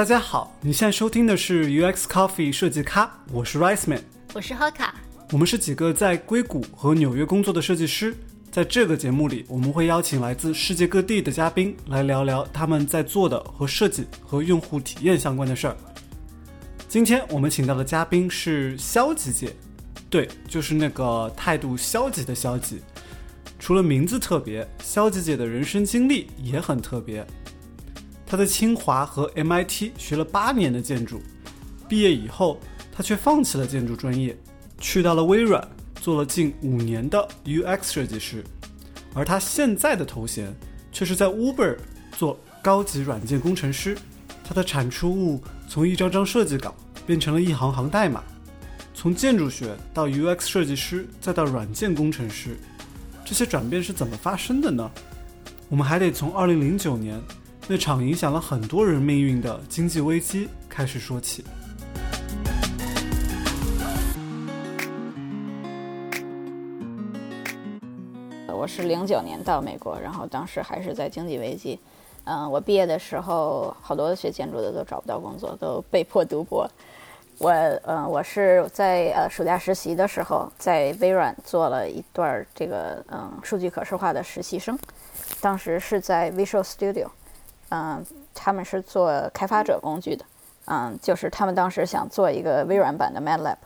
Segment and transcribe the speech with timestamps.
[0.00, 4.02] 大家好，你现在收听的是 UX Coffee 设计咖，我是 Rice Man，
[4.32, 4.88] 我是 Hoka，
[5.30, 8.16] 我们是几个在硅谷和纽约工作的设计师。
[8.50, 15.76] 在这个节目里，我们会邀请来自世界各地的嘉宾来聊聊他们在做的和设计和用户体验相关的事儿。
[16.88, 19.54] 今天我们请到的嘉宾是消极姐，
[20.08, 22.80] 对，就是那个态度消极的消极。
[23.58, 27.22] 除了名字特别，消极姐的人生经历也很特别。
[28.30, 31.20] 他在清华和 MIT 学了八年的建筑，
[31.88, 32.60] 毕业以后，
[32.92, 34.38] 他却放弃了建筑专业，
[34.78, 35.66] 去到了微软。
[36.00, 38.42] 做了近五年的 UX 设计师，
[39.12, 40.50] 而他现在的头衔
[40.90, 41.76] 却是在 Uber
[42.16, 43.98] 做高级软件工程师。
[44.42, 46.74] 他的产出物从一张张设计稿
[47.06, 48.22] 变成了一行行代码。
[48.94, 52.56] 从建筑学到 UX 设计师，再到软件工程师，
[53.22, 54.90] 这些转变是怎么发生的呢？
[55.68, 57.20] 我们还得从2009年
[57.72, 61.44] 那场影响了很多人命运的经济危机开始说起。
[68.48, 71.78] 我是零九年到美国，然后当时还是在经济危机。
[72.24, 76.68] 嗯，我毕业的时候，好多学建筑的都找不到工作，都被迫读博。
[77.38, 77.52] 我，
[77.84, 84.76] 嗯，我是在呃暑假实习的时候，在微软做了一段这个嗯数据可视化的实习生。
[85.40, 87.06] 当时是在 Visual Studio，
[87.70, 88.04] 嗯，
[88.34, 90.24] 他们是做开发者工具的，
[90.66, 93.56] 嗯，就是他们当时想做一个微软版的 MATLAB，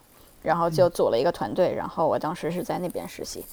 [0.43, 3.45] 然后就组了一个团队，然后我当时是在那边实习。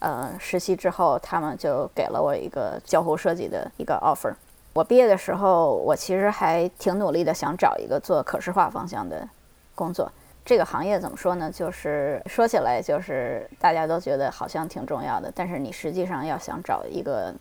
[0.00, 4.34] 呃，实习之后，他们就给了我一个交互设计的一个 offer。
[4.72, 9.28] 我毕业的时候，我其实还挺努力的，想找一个做可视化方向的
[9.76, 10.10] 工作。
[10.44, 11.48] 这个行业怎么说呢？
[11.48, 17.32] 就是说起来，就是大家都觉得好像挺重要的，但是你实际上要想找一个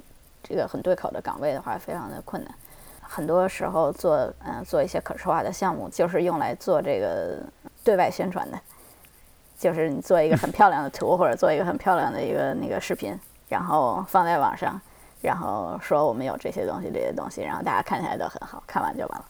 [0.44, 2.53] 这个很对口的岗位的话，非常的困难。
[3.02, 7.38] 很多时候做嗯做一些可视化的项目，就是用来做这个
[7.84, 8.59] 对外宣传的。
[9.57, 13.16] 就是你做一个很漂亮的图，或者做一个很漂亮的一个那个视频，
[13.47, 14.81] 然后放在网上，
[15.22, 19.25] 然后说我们有这些东西，这些东西，然后大家看起来都很好，看完就完了，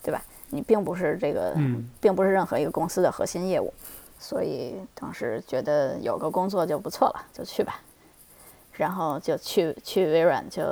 [0.00, 0.22] 对吧？
[0.50, 1.56] 你并不是这个，
[2.00, 3.74] 并不是任何一个公司的核心业务，
[4.20, 7.80] 所以当时觉得有个工作就不错了，就去吧。
[8.72, 10.62] 然后就去去微软，就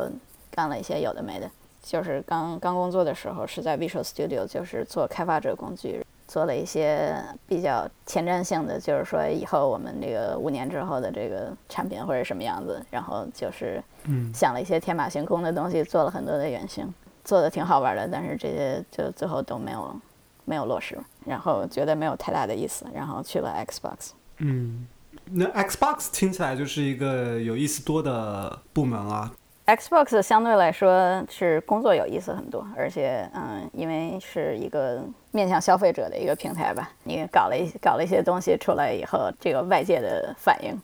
[0.50, 1.50] 干了一些有的没的。
[1.82, 6.04] 就是刚刚工作的时候是在 Visual Studio，就是做开发者工具。
[6.28, 7.12] 做了一些
[7.48, 13.82] 比较前瞻性的，就是说以后我们这个五年之后的这个产品会是什么样子，然后就是
[14.32, 16.94] 想了一些天马行空的东西，做了很多的原型，
[17.24, 20.00] 做的挺好玩的，但是这些就最后都没有
[20.44, 20.96] 没有落实，
[21.26, 24.10] 然后觉得没有太大的意思，然后去了 Xbox。
[24.36, 24.86] 嗯，
[25.32, 29.31] 那 Xbox 听起来就是一个有意思多的部门啊。
[29.66, 35.00] Xbox 相对来说是工作有意思很多，而且嗯，因为是一个
[35.31, 40.76] 面向消费者的一个平台吧，你搞了一搞了一些东西出来以后，这个外界的反应，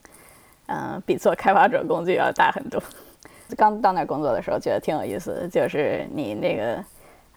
[0.66, 2.80] 嗯，比做开发者工具要大很多。
[3.56, 6.84] 刚到那工作的时候觉得挺有意思，就是你那个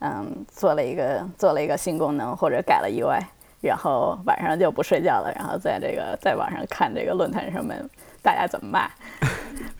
[0.02, 3.22] 嗯，做了一个做了一个新功能或者改了 UI，
[3.62, 7.78] 然后晚上就不睡觉了，然后在这个在网上看这个论坛上面
[8.22, 8.90] 大家怎么骂。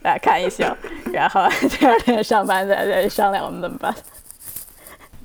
[0.02, 0.64] 大家看一宿，
[1.12, 3.94] 然后第二天上班再再商量我们怎么办。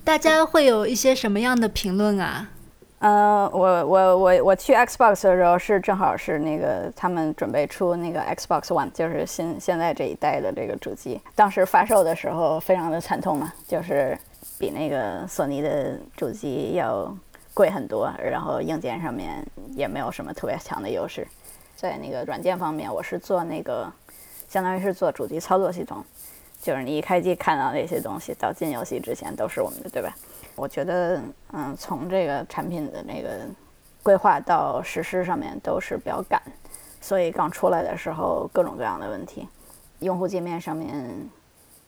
[0.03, 2.49] 大家会有一些什么样的评论啊？
[2.99, 11.21] 嗯，我我我我去 Xbox 的时候是正好是那个他们准备出那个 Xbox One，就是现现在这一代的这个主机。
[11.35, 14.19] 当时发售的时候非常的惨痛嘛，就是
[14.59, 17.15] 比那个索尼的主机要
[17.55, 21.27] 贵很多，然后硬件上面也没有什么特别强的优势。
[21.77, 23.91] 在那个软件方面，我是做那个。
[24.47, 26.05] 相当于是做主机操作系统，
[26.61, 30.15] 就是你一开机看到那些东西，到进游戏之前都是我们的，对吧？
[30.55, 31.21] 我觉得，
[31.53, 33.41] 嗯，从这个产品的那个
[34.01, 36.41] 规划到实施上面都是比较赶，
[37.01, 39.49] 所以刚出来的时候各种各样的问题，
[40.01, 41.29] 用户界面上面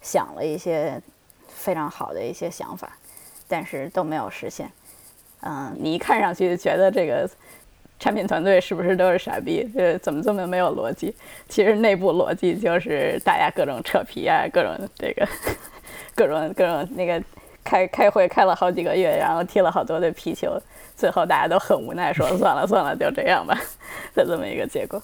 [0.03, 1.01] 想了一些
[1.47, 2.91] 非常好的一些想法，
[3.47, 4.69] 但是都没有实现。
[5.47, 7.29] 嗯，你一看上去觉得这个。
[7.99, 9.67] 产品团队是不是都是傻逼？
[9.75, 11.17] 呃，怎么这么没有逻辑？
[11.49, 15.27] 其实内部逻辑就是大家各种扯皮啊，各种这个，
[16.15, 17.25] 各种各种那个
[17.65, 20.61] 开开会开了好几个月，然后踢了好多的皮球，
[20.95, 23.59] 最后大家都很无奈，说算了算了，就这样吧，
[24.15, 25.01] 的这么一个结果。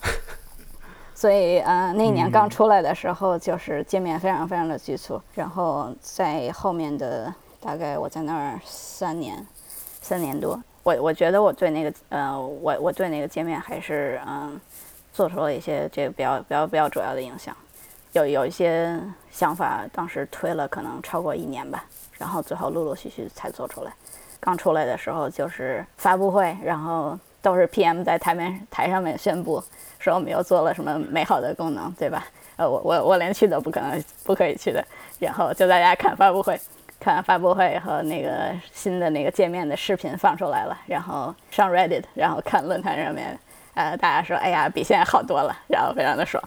[1.15, 9.35] 所以，嗯，那一年刚出来的时候，就是界面非常非常的局促，然后在后面的大概我在那儿三年，
[10.03, 10.63] 三年多。
[10.83, 14.61] 我我觉得我对那个呃，我我对那个界面还是嗯，
[15.13, 17.57] 做出了一些这个比较比较比较主要的影响。
[18.13, 19.01] 有有一些
[19.31, 21.85] 想法，当时推了可能超过一年吧，
[22.19, 23.93] 然后最后陆陆续续才做出来。
[24.39, 29.63] 刚出来的时候就是发布会，然后都是 PM 在台面台上面宣布
[30.01, 32.27] 说我们又做了什么美好的功能，对吧？
[32.57, 34.85] 呃，我我我连去都不可能不可以去的，
[35.21, 36.61] 然后就大家看发布会，
[37.03, 38.31] 看完发布会和那个
[38.73, 43.37] 新的那个界面的视频放出来了，然后上 Reddit，然后看论坛上面，
[43.75, 46.41] 呃，大家说哎呀比现在好多了，然后非常的爽。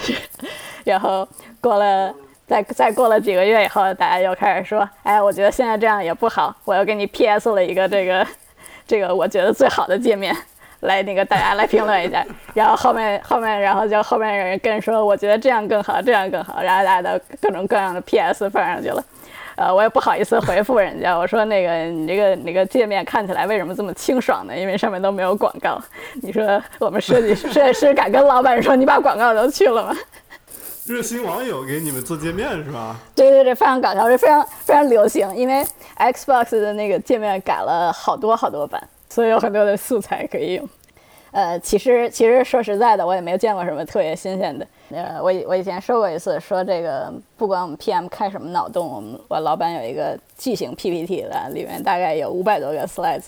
[0.84, 1.26] 然后
[1.62, 2.14] 过了，
[2.46, 8.26] 再再过了几个月以后，大家又开始说，哎，我觉得现在这样也不好，我又给你 PS 了一个这个，
[8.86, 10.36] 这个我觉得最好的界面，
[10.80, 12.22] 来那个大家来评论一下。
[12.52, 19.02] 然后后面后面，然后就后面有人跟说，我觉得这样更好，这样更好，然后大家都各种各样的 PS 放上去了。
[19.60, 24.56] 呃，我也不好意思回复人家，我说那个你这个那个界面看起来为什么这么清爽呢？
[24.56, 25.78] 因为上面都没有广告。
[26.22, 29.94] 你说我们设计设计师敢跟老板说你把广告都去了吗？
[30.88, 32.96] 热心网友给你们做界面是吧？
[33.14, 35.30] 对对对，非常搞笑，是非常非常流行。
[35.36, 35.62] 因为
[35.98, 40.66] Xbox 的那个界面改了好多好多版，所以有很多的素材可以用。
[41.32, 44.66] 呃，其实其实说实在的，我也没有见过什么特别新鲜的。
[44.90, 53.26] 呃，我我以前说过一次，说这个不管我们 PM 开什么脑洞，我们我老板有一个巨型 PPT 的，里面大概有五百多个 slides，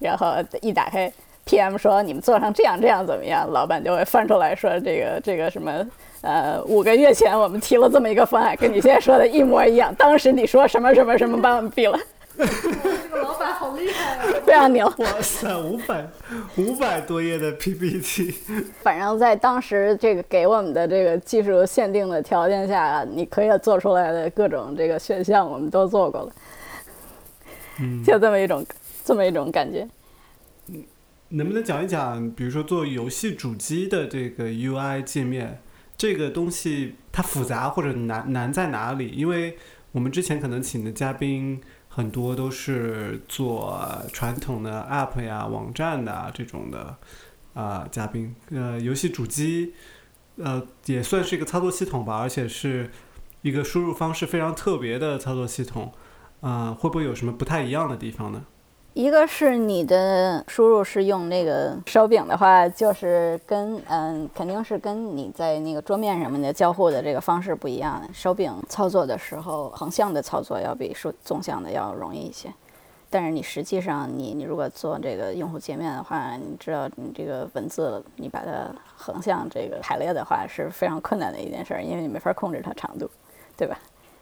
[0.00, 1.12] 然后一打开
[1.46, 5.86] ，PM 说你们做成这样这样怎么样，老板就会翻出来说这个这个什么
[6.22, 11.96] 呃五个月前我们提了这么一个方案，跟你现在说的一模一样，当时你说什么什么什么把我们毙了。
[12.36, 14.24] 这个老板好厉害啊！
[14.44, 14.86] 非常牛！
[14.98, 16.08] 哇塞，五百
[16.56, 18.34] 五百多页的 PPT，
[18.82, 26.32] 反正在当时这个给我们的这个技术限定的条件下，你可以做出来的各种这个选项，我们都做过了。
[27.78, 28.66] 嗯，就这么一种
[29.04, 29.86] 这么一种感觉。
[30.68, 30.82] 嗯
[31.28, 35.60] 能不能讲一讲，比如说做游戏主机的这个 UI 界面，
[35.96, 39.08] 这个东西它复杂或者难难在哪里？
[39.08, 39.56] 因为
[39.92, 41.60] 我们之前可能请的嘉宾。
[41.94, 43.80] 很多都是做
[44.12, 46.96] 传统的 App 呀、网站的这种的
[47.54, 49.74] 啊嘉宾，呃，游戏主机，
[50.36, 52.90] 呃，也算是一个操作系统吧，而且是
[53.42, 55.92] 一个输入方式非常特别的操作系统，
[56.40, 58.44] 啊，会不会有什么不太一样的地方呢？
[58.94, 68.00] 一个是你的输入是用那个手柄的话，就是跟嗯，肯定是跟你在那个桌面上面的交互的这个方式不一样。
[68.12, 72.54] 手柄操作的时候，横向的操作要比竖纵向的要容易一些。
[73.10, 83.10] 但是你实际上，你你如果做这个用户界面的话，你知道你这个文字你把它横向这个排列的话是非常困难的一件事，因为你没法控制它长度，
[83.56, 83.76] 对吧？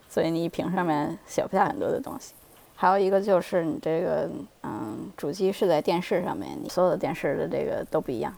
[0.09, 2.33] 所以你一屏上面写不下很多的东西。
[2.83, 4.29] 还有一个就是你这个，
[4.65, 8.35] 嗯，主机是在电视上面，你所有的电视的这个都不一样，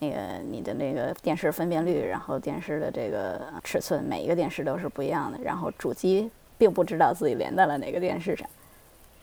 [0.00, 0.16] 那个
[0.50, 5.38] 你的那个电视分辨率，然后电视的这个尺寸，每一个电视都是不一样的。
[5.42, 8.46] 然后主机并不知道自己连在了哪个电视上，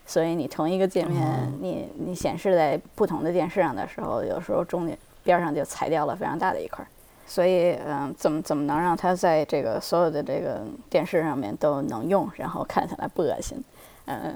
[0.06, 1.24] 所以你同一个界面，
[1.60, 6.84] 你你显示在不同的电视上的时候，有时候中间边上就裁掉了非常大的一块。
[7.28, 13.62] 所以，嗯，怎么怎么能让它在这个所有的这个电视上面都能用，然后看起来不恶心，
[14.06, 14.34] 嗯。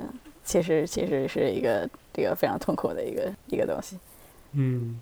[0.49, 3.99] 其实其实是一个这个非常痛苦的一个一个东西。
[4.53, 4.99] 嗯，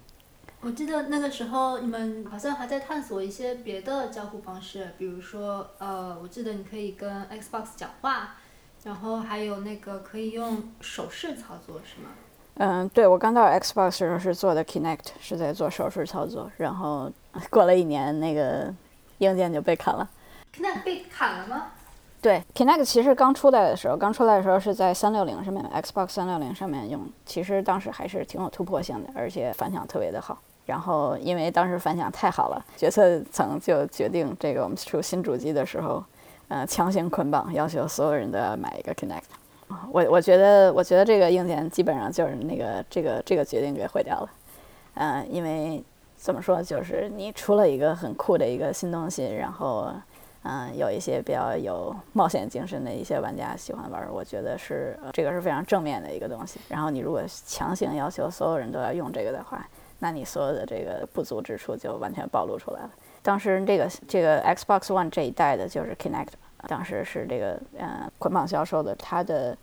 [0.60, 8.34] 我记得那个时候你们好像还在探索一些别的交互方式，比如说呃，我记得你可以跟 Xbox 讲话，
[8.82, 12.08] 然后还有那个可以用手势操作，是吗？
[12.54, 17.08] 嗯，对，我刚到 Xbox 时候是做的 Kinect，是在做手势操作，然后
[17.50, 18.74] 过了一年，那个
[19.18, 20.10] 硬件就被砍了。
[20.52, 21.68] Kinect 被砍了吗？
[22.26, 30.36] 对，Kinect 其实刚出来的时候，刚出来的时候是在三六零上面，Xbox 三六零上面用，其实当时还是挺有突破性的，而且反响特别的好。
[30.64, 36.02] 然后因为当时反响太好了，决策层就决定这个我们出新主机的时候，
[36.48, 39.22] 呃，强行捆绑，要求所有人都要买一个 Kinect。
[39.92, 44.28] 我我觉得，我觉得这个硬件基本上就是那个这个这个决定给毁掉了。
[44.94, 45.80] 嗯，因为
[46.16, 49.92] 怎么说，就是你出了一个很酷的一个新东西，然后。
[50.48, 56.60] 嗯，有一些比较有冒险精神的一些玩家喜欢玩，我觉得是这个是非常正面的一个东西。
[56.68, 59.66] 然后你如果强行要求所有人都要用这个的话，
[59.98, 62.90] 那你所有的这个不足之处就完全暴露出来了。
[63.22, 66.28] 当时这个这个 Xbox One 这一代的就是 Kinect，
[66.68, 69.58] 当时是这个嗯捆绑销售的，它的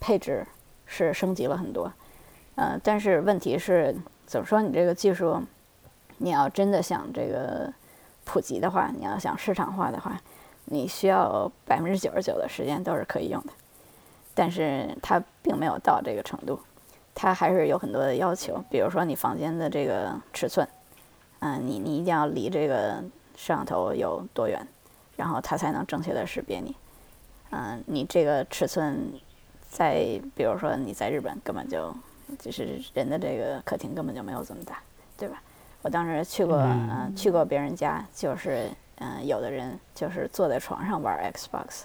[0.00, 0.44] 配置
[0.84, 1.92] 是升级了很多。
[2.56, 3.94] 嗯，但是问题是
[4.26, 4.60] 怎么说？
[4.60, 5.40] 你这个技术，
[6.18, 7.72] 你要真的想这个。
[8.24, 10.20] 普及的话，你要想市场化的话，
[10.66, 13.52] 你需要百分之九十九的时间都是可以用的，
[14.34, 16.58] 但是它并没有到这个程度，
[17.14, 20.66] 它还是有很多的要求，比如说你房间的这个尺寸，
[21.40, 23.02] 嗯，你你一定要离这个
[23.36, 24.66] 摄像头有多远，
[25.16, 26.74] 然后它才能正确的识别你。
[27.50, 29.12] 嗯，你这个尺寸，
[29.68, 31.94] 在比如说你在日本根本就
[32.38, 34.80] 就是人的这个客厅根本就没有这么大，
[35.16, 35.40] 对吧？
[35.84, 41.82] 我当时去过，嗯，去过别人家，就是嗯，有的人就是坐在床上玩 Xbox，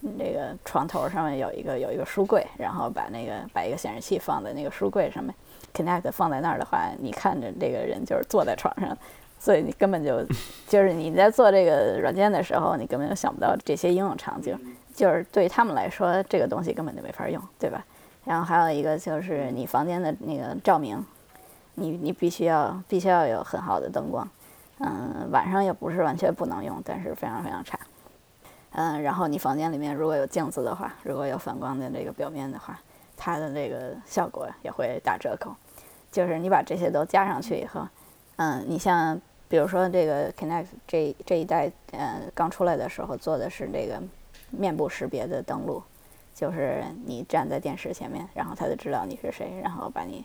[0.00, 5.34] 那个床头上面有一个有一个书柜，然后把那个把一个显示器放在那个书柜上面
[5.74, 8.96] ，Connect 放在那儿的话，你看着这个人就是坐在床上。
[9.38, 10.24] 所以你根本就，
[10.66, 14.56] 就是你在做这个软件的时候，你根本就想不到这些应用场景，
[14.94, 17.84] 就是对他们来说，这个东西根本就没法用，对吧？
[18.24, 21.04] 然后还有一个就是你房间的那个照明，
[21.74, 24.28] 你你必须要必须要有很好的灯光，
[24.78, 27.78] 嗯，晚上也不是完全不能用，但是非常非常差，
[28.72, 32.78] 嗯，然后你房间里面如果有镜子的话，如果有反光的这个表面的话，
[33.16, 35.54] 它的这个效果也会打折扣，
[36.10, 37.86] 就是你把这些都加上去以后，
[38.36, 39.20] 嗯，你像。
[39.48, 44.02] 比如说这个 Connect 这这一代，呃，刚出来的时候做的是这个
[44.48, 45.82] 面部识别的登录，
[46.34, 50.24] 就是你站在电视前面，然后它就知道你是谁，然后把你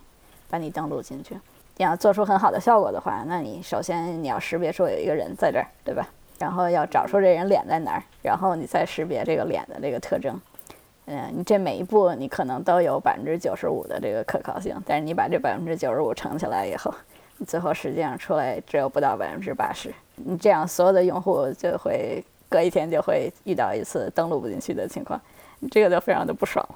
[0.49, 1.35] 把你登录进去。
[1.77, 6.07] 你要做出很好的效果的话，那你首先你要识别出有一个人在这儿，对吧？
[6.39, 10.39] 然后要找出这人脸在哪儿，然后你再识别这个脸的这个特征。
[11.05, 16.93] 嗯，你这每一步你可能都有百分之九十五的这个可靠性，但是你把这百分之九十五乘起来以后。
[17.45, 25.21] 最后实际上出来只有不到百分之八十，你这样所有的用户就会隔一天就会遇到一次登录不进去的情况，
[25.59, 26.75] 你这个就非常的不爽了，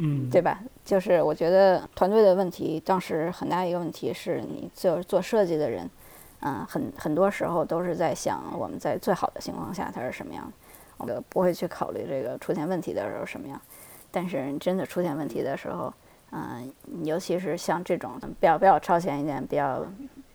[0.00, 0.60] 嗯，对吧？
[0.84, 5.88] 就是我觉得团队的问题，当时很大一个问题是你做做设计的人，
[6.40, 10.52] 嗯，很很多时候都是在想我们在最好的情况下它是什么样，
[10.96, 13.60] 我们不会去考虑这个出现问题的时候什么样，
[14.10, 15.92] 但是真的出现问题的时候。
[16.32, 19.84] 嗯，尤其是像这种比较比较超前一点、比较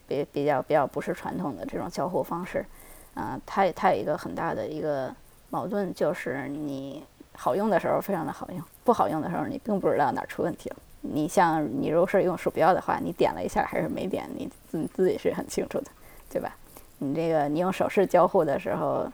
[0.05, 2.65] 比比较比较不是传统的这种交互方式，
[3.13, 5.15] 嗯，它它有一个很大的一个
[5.49, 7.01] 矛盾，就是你
[7.37, 10.75] 好用的时候非常的好用，不好用的时候你并不知道哪儿出问题了。
[11.01, 15.85] 你像你如果是用鼠标的话，你点了一下还是没点，你自自己是很清楚的，
[16.29, 16.55] 对吧？
[16.97, 19.05] 你这个你用手势交互的时候，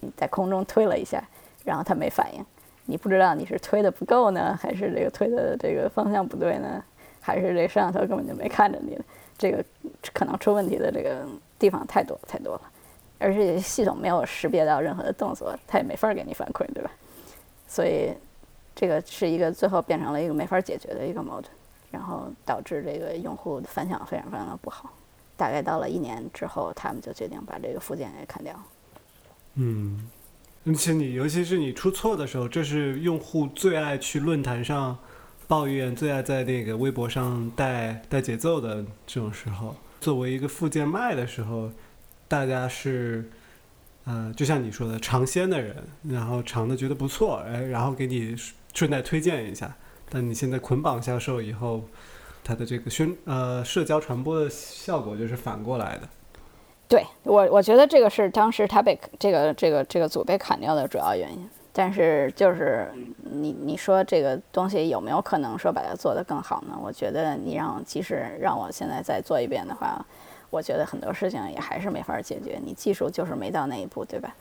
[0.00, 1.22] 你在空中推了一下，
[1.64, 2.44] 然后它没反应。
[2.84, 6.82] 你不知道你是推的不够呢，还是这个推的这个方向不对呢，
[7.20, 8.98] 还是这摄像头根本就没看着你？
[9.38, 9.64] 这个
[10.12, 11.24] 可能出问题的这个
[11.58, 12.62] 地方太多太多了，
[13.18, 16.90] 而且系统没有识别到任何的动作，它也没法给你反馈，对吧？
[17.68, 18.12] 所以
[18.74, 21.52] 这个是一个最后变成了一个没法解决的一个矛盾，
[21.92, 24.92] 然后导致这个用户反响非常非常的不好。
[25.36, 28.60] 大概到了一年之后，他们就决定把这个附件给砍掉。
[29.54, 30.08] 嗯。
[30.66, 34.98] 而且你，尤其是你出错的时候，这是用户最爱去论坛上
[35.46, 39.74] 抱怨、最爱在那个微博上带带节奏的这种时候。
[40.00, 41.70] 作为一个附件卖的时候，
[42.26, 43.30] 大家是，
[44.08, 45.76] 呃，就像你说的，尝鲜的人，
[46.08, 48.34] 然后尝的觉得不错，哎，然后给你
[48.72, 49.70] 顺带推荐一下。
[50.08, 51.84] 但你现在捆绑销售以后，
[52.42, 56.08] 它的这个宣呃社交传播的效果就是反过来的。
[56.88, 61.46] 对我，我觉得这个是当时他被这个这个这个组被砍掉的主要原因。
[61.70, 62.90] 但是就是
[63.22, 66.76] 你你说这个东西有没有可能说把它做得更好呢？
[66.82, 70.04] 我觉得你让即使让我现在再做一遍的话，
[70.50, 72.58] 我觉得很多事情也还是没法解决。
[72.64, 74.34] 你技术就是没到那一步，对吧？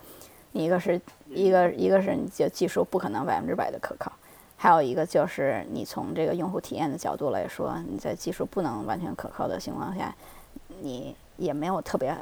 [0.52, 1.00] 你一个是
[1.30, 4.12] 一个一个是你就技术不可能百分之百的可靠，
[4.56, 10.16] 还有一个就是你从这个用户体验的角度来说，你在技术不能完全可靠的情况下，
[10.82, 12.16] 你也没有特别。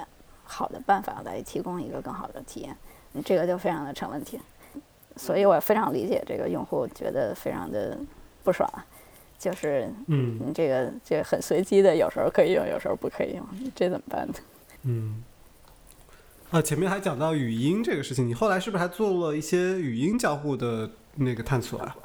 [0.48, 2.78] 好的办法来提供一个更好的体验，
[3.14, 4.40] 你这个就非常的成问题，
[5.16, 7.98] 所以我非常理解这个用户觉得非常的
[8.44, 8.70] 不爽，
[9.38, 14.34] 就是嗯，你这个这个很随机的，有时候可以用，有时候不可以用，这怎么办呢？
[14.84, 15.24] 嗯，
[16.52, 21.96] 啊，前面还讲到语音这个事情，你后来是不是还做了一些语音交互的那个探索啊？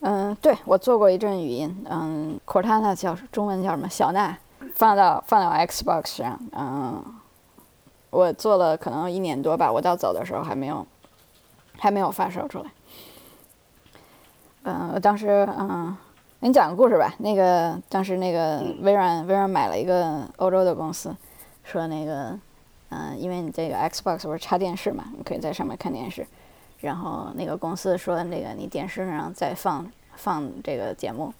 [0.00, 3.88] 嗯，对我做过一阵语音，嗯，Cortana 叫中文叫什么？
[3.88, 4.38] 小娜，
[4.74, 7.04] 放到放到 Xbox 上，嗯。
[8.10, 10.86] 我做了可能一年多吧，我到走的时候还没有，
[11.76, 12.70] 还没有发售出来。
[14.62, 15.94] 嗯，我当时嗯，
[16.40, 17.12] 给你讲个故事吧。
[17.18, 21.14] 那个当时那个微软，微软买了一个欧洲的公司，
[21.64, 22.38] 说那个
[22.90, 26.24] 嗯，因为你这个 Xbox 不是插电视嘛，你可以在上面看电视。
[26.78, 31.34] 然后那个公司说，那个你电视上再放放这个节目，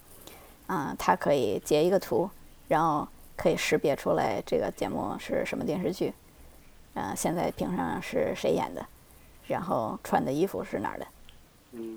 [0.66, 2.28] 啊，它可以截一个图，
[2.66, 6.12] 然后可以识别出来这个节目是什么电视剧。
[6.94, 8.84] 嗯，现在屏上是谁演的？
[9.46, 11.06] 然后穿的衣服是哪儿的？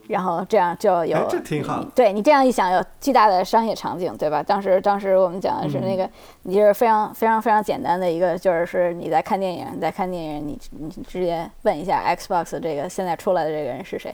[0.10, 4.44] 然后这样就有哎这挺好对你这样一想，有巨大的商业场景，对吧？
[4.44, 6.08] 当时当时我们讲的是那个，
[6.44, 14.14] 你就是非常非常非常简单的一个，就是是你在看电影，你在看电影，你你直接问一下 Xbox 这个现在出来的这个人是谁，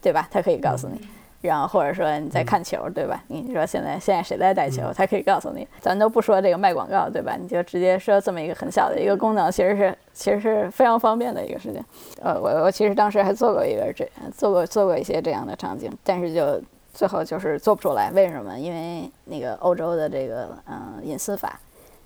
[0.00, 0.26] 对吧？
[0.30, 1.00] 他可以告诉你。
[1.40, 3.22] 然后或者说你在看球，对吧？
[3.28, 5.66] 你说现在现在谁在带球，他可以告诉你。
[5.80, 7.36] 咱都不说这个卖广告，对吧？
[7.40, 11.82] 你就直接说这么一个很小的一个功能，其实是其实是非常方便的一个事情。
[12.20, 14.06] 呃，我我其实当时还做过一个这
[14.36, 16.60] 做过做过一些这样的场景，但是就
[16.92, 18.10] 最后就是做不出来。
[18.10, 18.58] 为什么？
[18.58, 21.58] 因为那个欧洲的这个嗯隐私法。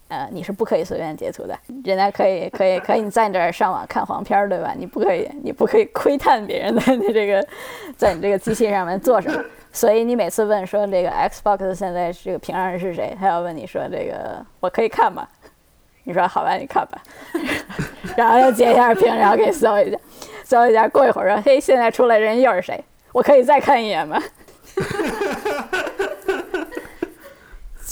[0.09, 4.75] 呃，你是不可以随便截图的，人家可以可以可以你在你这儿上网看黄片儿，对吧？
[4.77, 7.47] 你不可以你不可以窥探别人在你 这个
[7.97, 9.43] 在你这个机器上面做什么。
[9.73, 15.27] 所以你每次问说这个 Xbox 现在这个平上是谁，他要问你说这个我可以看吗？
[16.05, 17.03] 你说好吧，你看吧，
[18.17, 19.99] 然后又截一下屏，然后给搜一下，
[20.45, 22.85] 搜一下，过一会儿说嘿，现在出来人又是谁？
[23.11, 24.23] 我可以再看一眼吗？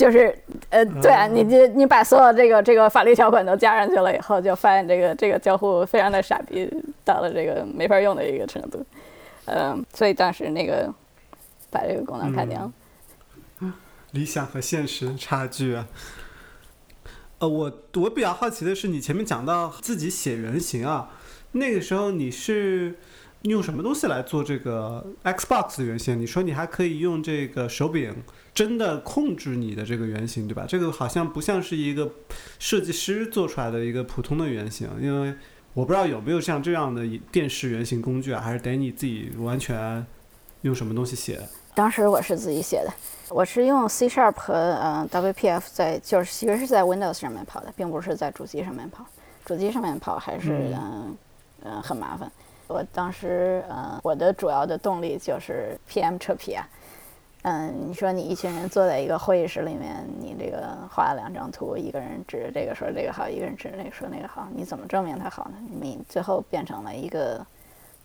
[0.03, 0.37] 就是
[0.69, 6.69] 呃，对啊，你这你把所有这个这个法律条款都加上去了以后，就发现这个这个交互非常的傻逼，
[7.05, 8.85] 到了这个没法用的一个程度。
[9.45, 10.93] 嗯，所以当时那个
[11.71, 13.73] 把这个功能砍掉了。
[14.11, 15.87] 理想和现实差距啊。
[17.39, 21.11] 呃，我我比较好奇的是，你前面讲到自己写原型啊，
[21.53, 22.97] 那个时候你是
[23.43, 26.19] 用什么东西来做这个 Xbox 的原型？
[26.19, 28.13] 你说你还可以用这个手柄
[28.55, 30.67] 真的控制你的这个原型，对吧？
[30.69, 32.11] 这个好像不像是一个
[32.59, 35.35] 设计师做出来的一个普通的原型，因为
[35.73, 40.05] 我不知道有没有像这样的电视原型工具啊，还是得你自己完全
[40.63, 41.49] 用什么东西写的？
[41.75, 42.93] 当时我是自己写的，
[43.31, 49.07] 我是用 C Sharp 和嗯 WPF 在，就是其实是在 Windows 上面跑的，并不是在主机上面跑。
[49.47, 51.17] 主机上面跑还是嗯
[51.65, 52.31] 嗯很麻烦。
[52.69, 56.69] 我当时呃我的主要的动力就是 PM 扯皮啊。
[57.43, 65.45] 嗯，你说你一群人坐在一个会议室里面，你这个画了两张图，一个人指着这个说这个好，一个人指着那个说那个好，你怎么证明它好？
[65.49, 65.57] 呢？
[65.81, 67.45] 你最后变成了一个。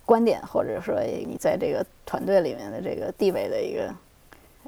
[0.07, 3.93] 观点，或者说你在这个团队里面的这个地位的一个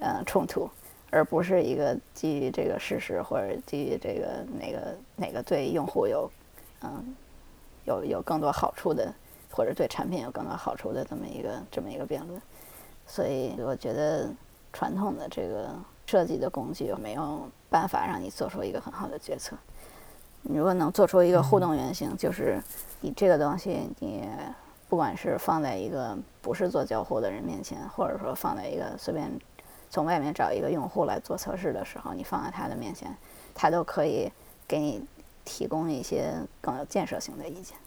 [0.02, 0.70] 呃冲突，
[1.12, 6.30] 而不是一个基于这个事实或者基于这个哪个哪个对用户有
[6.82, 7.16] 嗯
[7.86, 8.74] 有有更多好？
[8.76, 9.14] 处的，
[9.50, 10.76] 或者对产品有更多好？
[10.76, 12.42] 处的这么一个这么一个辩论。
[13.08, 14.30] 所以我觉得
[14.74, 19.56] 传统的这个设计的工具没有办法让你做出一个很好的决策。
[20.42, 22.62] 你如果能做出一个互动原型，就是
[23.02, 24.28] 你这个东西你。
[24.90, 29.30] 不管是放在一个不是做交互的人面前，或者说放在一个随便
[29.88, 33.16] 从外面找一个用户来做测试的时候，你放在他的面前，
[33.54, 34.32] 他都可以
[34.68, 35.06] 给你
[35.46, 37.78] 提供一些更有建设性的意见。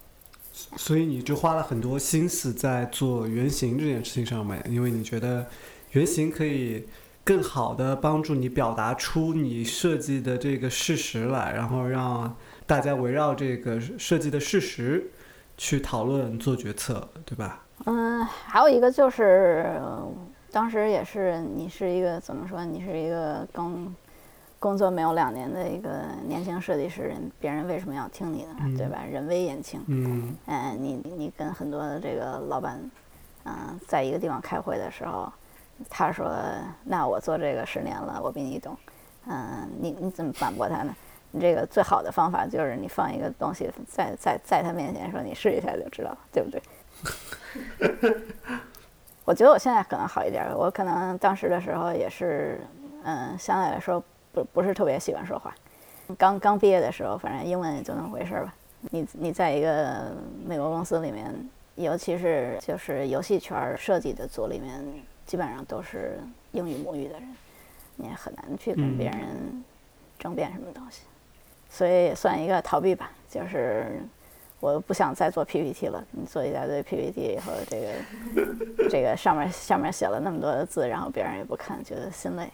[0.77, 5.45] 所以你就花了很多心思在做原型这件事情上面，因为你觉得
[5.93, 6.87] 原型可以
[7.25, 15.11] 更好的帮助你表达出你设计的这个事实来，然后让大家围绕这个设计的事实。
[15.59, 17.63] 去讨论做决策，对吧？
[17.85, 19.81] 嗯，还有一个就是，
[20.51, 22.65] 当时也是你是一个怎么说？
[22.65, 23.95] 你是一个刚
[24.59, 29.05] 工作没有两年的一个年轻设计师，人别人为什么要听你的，对吧？
[29.09, 29.81] 人微言轻。
[29.87, 30.35] 嗯。
[30.47, 32.81] 嗯，你你跟很多的这个老板，
[33.45, 35.31] 嗯，在一个地方开会的时候，
[35.89, 36.35] 他说
[36.85, 38.77] ：“那我做这个十年了，我比你懂。”
[39.29, 40.95] 嗯，你你怎么反驳他呢？
[41.31, 46.63] 你这个最好的方法就是你放一个东西在在在他面前说你试一下就知道了，对不对？
[49.25, 52.61] 我觉得我现在可能好一点，我可能当时的时候也是，
[53.05, 55.55] 嗯，相对来说不不是特别喜欢说话。
[56.19, 58.53] 刚刚毕业的时候，反正英文也就那么回事吧。
[58.91, 60.13] 你你在一个
[60.45, 61.33] 美国公司里面，
[61.77, 64.85] 尤其是就是游戏圈设计的组里面，
[65.33, 67.37] 基本上都是英语母语的人，
[67.97, 69.65] 你也很难去跟别人
[70.19, 71.05] 争辩什么东西。
[71.71, 74.03] 所以也算一个逃避吧，就是
[74.61, 76.05] 我不想再做 PPT 了。
[76.11, 82.47] 你做一大堆 PPT 以后，这个这个上面上面写了那么多的字，然后别人也不看，觉得心累，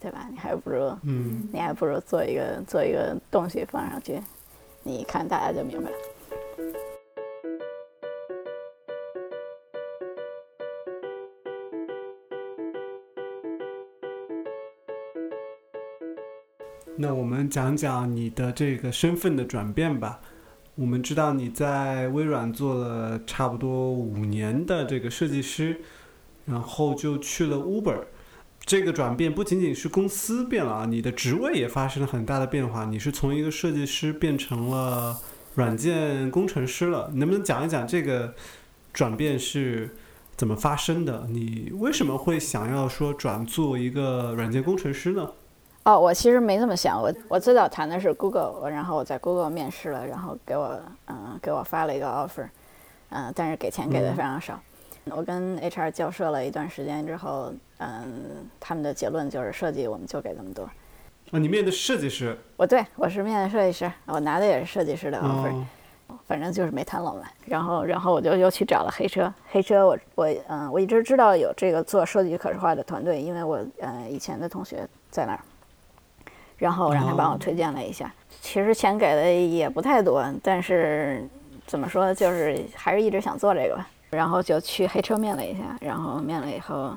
[0.00, 0.26] 对吧？
[0.28, 4.20] 你还不如，嗯，你还不如做一个做一个东西放上去，
[4.82, 5.96] 你一看大家就明白了。
[17.48, 20.20] 讲讲你的这个身份的转变吧。
[20.76, 25.80] 我们知道你在微软做了差不多五年的这个设计师，
[26.46, 28.00] 然后就去了 Uber。
[28.66, 32.86] 这个转变不仅仅是公司变了啊，你的职位也发生了很大的变化。
[32.86, 35.18] 你是从一个设计师变成了
[35.54, 37.10] 软件工程师了。
[37.14, 38.34] 能不能讲一讲这个
[38.92, 39.94] 转变是
[40.34, 41.28] 怎么发生的？
[41.30, 45.30] 你为什么会想要说转做一个软件工程师呢？
[45.84, 52.48] 哦，我其实没这么想，我我最早谈的是 Google，然后我在 Google 面试了，然后给我嗯给我发了一个 offer，
[53.10, 54.58] 嗯，但是给钱给的非常少。
[55.10, 60.64] 我跟 HR 交涉了一段时间之后，嗯，他们的结论就是设计我们就给这么多。
[60.64, 62.34] 啊，你面的设计师？
[62.56, 65.66] 我对我是面的设计师，我拿的也是设计师的 offer，、哦
[66.26, 67.24] 反正就是没谈拢嘛。
[67.46, 75.40] 然后然后我就又去找了黑车，黑车我我嗯我一直知道有这个做设计可视化的团队，因为我呃以前的同学在那儿，
[76.64, 78.10] 然后让他帮我哦推荐了一下。
[78.40, 81.28] 其实钱给的也不太多，但是
[81.66, 83.86] 怎么说就是还是一直想做这个吧。
[84.08, 86.96] 然后就去黑车面了一下，然后面了以后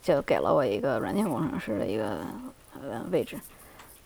[0.00, 2.18] 就给了我一个软件工程师的一个
[2.80, 3.36] 呃位置。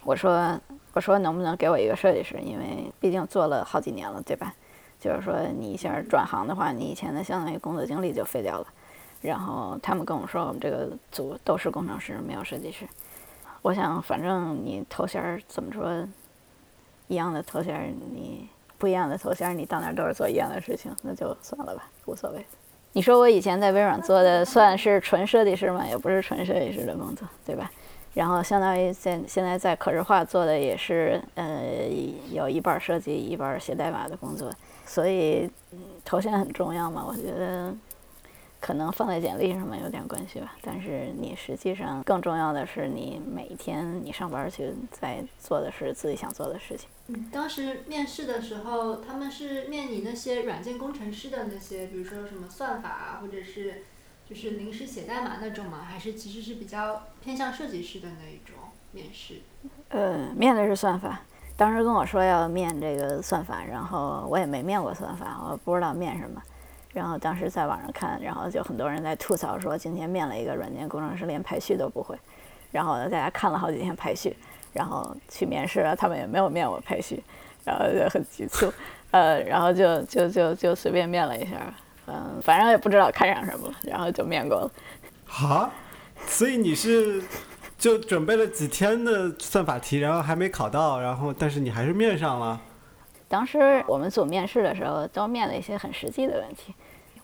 [0.03, 0.59] 我说
[0.95, 2.39] 我说能不能给我一个设计师？
[2.43, 4.55] 因为毕竟做了好几年了，对吧？
[4.99, 8.67] 就是说你一下转行的话，你以前的相当于工作经历就废掉了。
[9.21, 12.87] 然后他们跟我说，我们这个组都是工程师，没有设计师。
[13.63, 16.07] 我想，反正你头衔儿怎么说，
[17.09, 22.45] 一样的头衔儿，你不一样的头衔儿，你到哪儿都是做一样的事情，那就算了吧，无所谓。
[22.93, 25.87] 你说我以前在微软做的算是纯设计师吗？
[25.87, 27.71] 也不是纯设计师的工作，对吧？
[28.15, 31.89] 然后相当于现现在在可视化做的也是呃
[32.31, 34.53] 有一半儿设计一半儿写代码的工作，
[34.85, 35.51] 所以、
[36.05, 37.75] 头衔很重要嘛，我觉得
[38.63, 46.89] 可能放在简历上面有点关系吧，但是你实际上更重要的是你每一天你上班去在做的是自己想做的事情。
[47.09, 53.83] 嗯，当时面试的时候，他们是面你那些软件工程师的那些，比如说什么算法啊，或者是
[54.25, 55.81] 就是临时写代码那种吗？
[55.85, 58.55] 还是其实是比较偏向设计师的那一种
[58.93, 59.41] 面试？
[59.89, 61.23] 呃，面的是算法，
[61.57, 66.41] 当时跟我说要面这个算法，然后我也没面过算法，我不知道面什么。
[66.93, 72.15] 然后当时在网上看，然后就很多人在吐槽说，今天面了一个软件工程师，连排序都不会。
[72.71, 74.37] 然后大家看了好几天排序，
[74.73, 77.23] 然后去面试了，他们也没有面我排序，
[77.65, 78.73] 然后就很急促，
[79.11, 81.75] 呃，然后就就就就随便面了一下，
[82.07, 84.71] 嗯，反正也不知道看上什么，然后就面过了。
[85.29, 85.71] 啊，
[86.27, 87.23] 所以你是
[87.79, 92.61] 就准备了几天的算法题，然后还没考到，然后但是你还是面上了。
[93.33, 96.75] 当时我们组面试的时候，都面了一些很实际的问题。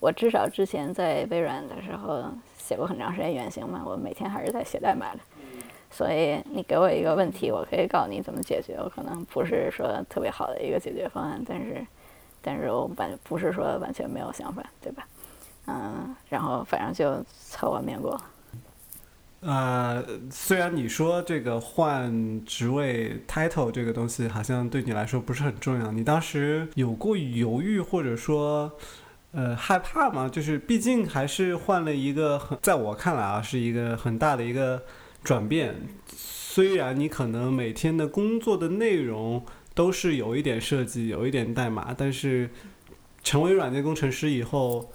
[0.00, 2.24] 我至少之前在微软的时候
[2.56, 5.20] 写过很长时间原型嘛，我每天还是在写代码的。
[5.90, 8.78] 所以你给我一个问题，我可以告诉你怎么解决。
[8.82, 11.86] 我可能不是说特别好的一个解决方案，但是，
[12.40, 15.06] 但是我完不是说完全没有想法，对吧？
[15.66, 18.24] 嗯，然后反正就凑合面过了。
[19.40, 28.72] 呃，虽然你说这个换职位 title 这个东西好像对你来说不是很重要，你当时有过犹豫或者说
[29.30, 30.28] 呃害怕吗？
[30.28, 34.82] 就是毕竟还是换了一个很，在我看来啊是一个很大的一个
[35.22, 35.76] 转变。
[36.08, 42.50] 虽然你可能每天的工作的内容都是有一点设计，有一点代码，但是
[43.22, 44.90] 成为软件工程师以后，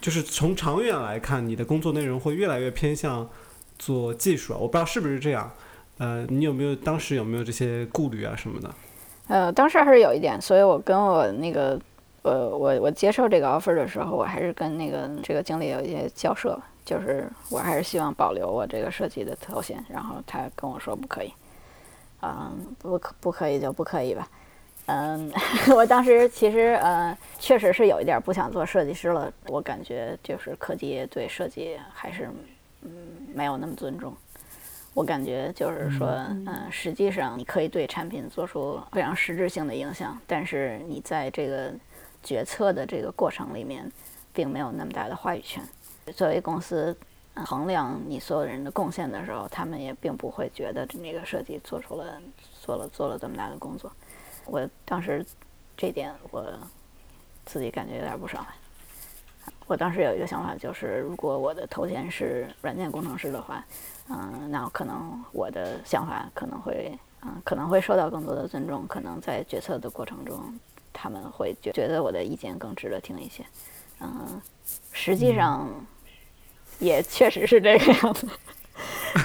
[0.00, 3.30] 就是从长远来看，你的工作内容会越来越偏向。
[3.78, 5.50] 做技术啊，我不知道是不是这样，
[5.98, 8.70] 呃，你有没有当时有没有这些顾虑啊什么的？
[9.28, 11.80] 呃，当时还是有一点，所以我跟我那个，
[12.22, 21.32] 呃，我我接受这个 offer 的时候，我还是跟那个这个经理有一些交涉，就是我还是希望保留我这个设计的头衔，然后他跟我说不可以，
[22.22, 24.28] 嗯，不可不可以就不可以吧，
[24.86, 25.32] 嗯，
[25.74, 32.28] 我当时其实呃确实是有一点不想做设计师了，我感觉就是科技对设计还是。
[32.84, 32.90] 嗯，
[33.34, 34.14] 没有那么尊重。
[34.92, 41.72] 我感觉就是说，嗯、呃，实际上你可以对产品做出非常实质性的影响，但是你在这个
[42.22, 43.90] 决策的这个过程里面，
[44.32, 45.60] 并没有那么大的话语权。
[46.14, 46.96] 作为公司、
[47.34, 52.22] 呃、衡量你所有人的贡献的时候，他们也并不会觉得那个设计做出了
[52.60, 53.90] 做了做了这么大的工作。
[54.44, 55.26] 我当时
[55.76, 56.46] 这点我
[57.44, 58.46] 自己感觉有点不爽。
[59.66, 63.64] 我当时有一个想法，就是如果我的头衔是软件工程师的话，
[64.10, 70.38] 嗯，那可能我的想法可能会，嗯，可能会受到更多的尊重，可能在决策的过程中，
[70.92, 73.42] 他们会觉觉得我的意见更值得听一些，
[74.00, 74.38] 嗯，
[74.92, 75.66] 实际上
[76.78, 78.28] 也确实是这个样子，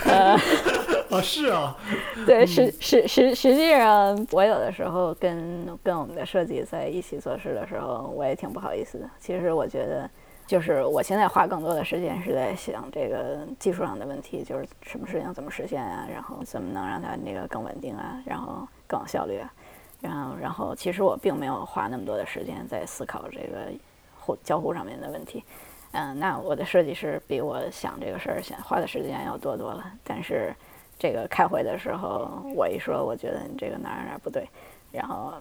[0.06, 0.39] 呃，
[1.12, 1.75] 哦，是啊，
[2.25, 9.10] 对，实实实实际上，我有的时候跟跟我们的设计在一起做事的时候，我也挺不好意思的。
[9.19, 10.10] 其实我觉得。
[10.49, 19.53] 就是我现在花更多的时间是在想这个技术上的问题，就是什么事情怎么实现啊，然后怎么能让它那个更稳定啊，然后更有效率啊，
[20.01, 23.71] 然后然后其实我并没有花那么多的时间在思考这个
[24.19, 25.43] 互交互上面的问题，
[25.91, 29.85] 嗯，那我的设计师比我想这个事儿想花的时间要多多了。
[30.03, 30.51] 但是
[30.97, 34.49] 这个开会的时候，我一说，我觉得你这个哪儿哪儿不对，
[34.91, 35.31] 然后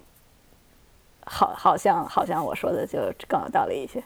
[1.25, 4.05] 好好像好像我说的就更有道理一些。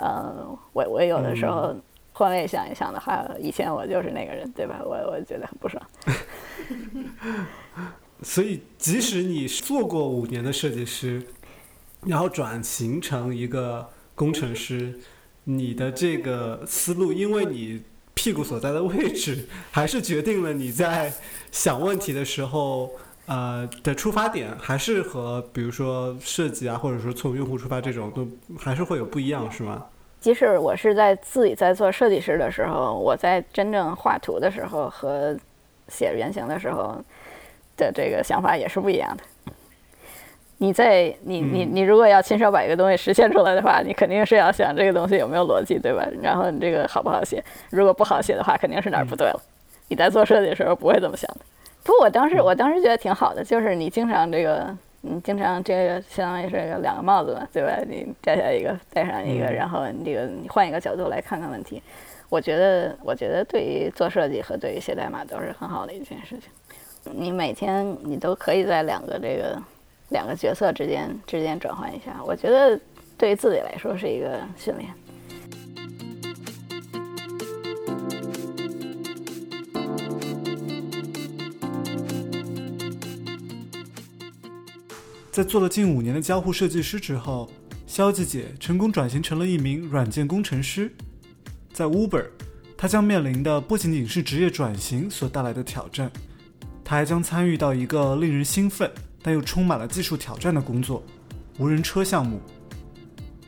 [0.00, 1.76] 呃，我我有的时候
[2.12, 4.80] 换位想一想的话，以前我就是那个人，对吧？
[4.82, 5.82] 我我觉得很不爽。
[8.22, 11.22] 所以，即使你做过五年的设计师，
[12.06, 14.98] 然后转型成一个工程师，
[15.44, 17.82] 你的这个思路，因为你
[18.14, 21.12] 屁股所在的位置，还是决定了你在
[21.50, 22.90] 想问题的时候，
[23.30, 29.86] 呃的出发点，还是和比如说设计啊，或者说从用户出发这种，都还是会有不一样，是吗？
[30.20, 35.34] 即使我是在自己在做设计师的时候，我在真正画图的时候和
[35.88, 37.02] 写原型的时候。
[37.76, 39.22] 的这个想法也是不一样的。
[40.58, 46.06] 你在你你你如果要亲手把一个东西实现出来的话，你肯定是要想这个东西有没有逻辑，对吧？
[46.20, 47.42] 然后你这个好不好写？
[47.70, 49.40] 如果不好写的话，肯定是哪儿不对了。
[49.88, 51.40] 你在做设计的时候不会这么想的。
[51.82, 57.78] 不我当时我当时觉得挺好的，就是你经常这个，你经常这个相当于是个两个帽子嘛，对吧？
[57.88, 61.82] 你摘下一个，戴上一个，然后你这个你换一个角度来看看问题。
[62.28, 66.50] 我觉得我觉得对于做设计和对于写代码都是很好的一件事情。
[67.12, 69.60] 你每天你都可以在两个这个
[70.10, 72.78] 两个角色之间之间转换一下，我觉得
[73.18, 74.90] 对于自己来说是一个训练。
[85.32, 87.48] 在做了近五年的交互设计师之后，
[87.86, 90.92] 肖吉姐成功转型成了一名软件工程师。
[91.72, 92.26] 在 Uber，
[92.76, 96.10] 她将面临的不仅仅是职业转型所带来的挑战。
[96.84, 98.90] 她还将参与到一个令人兴奋
[99.22, 101.04] 但又充满了技术挑战的工作——
[101.58, 102.40] 无人车项目。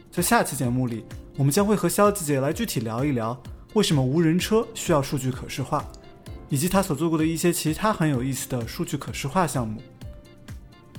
[0.09, 1.05] 在下期节目里，
[1.37, 3.37] 我们将会和肖吉姐来具体聊一聊
[3.73, 5.85] 为什么无人车需要数据可视化，
[6.49, 9.83] 以及他所做过的一些其他很有意思的数据可视化项目。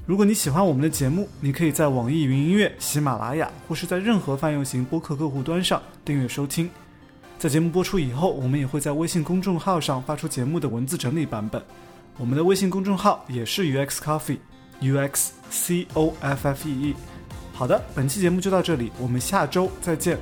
[0.06, 6.70] 如果你喜欢我们的节目，你可以在网易云音乐、喜马拉雅或是在任何泛用型播客客户端上订阅收听。
[7.40, 11.64] 在节目播出以后，我们也会在微信公众号上发出节目的文字整理版本。
[12.18, 16.96] 我们的微信公众号也是 UX Coffee，U X C O F F E E。
[17.54, 20.18] 好的，本期节目就到这里，我们下周再见。